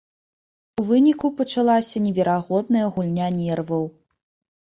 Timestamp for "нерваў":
3.37-3.85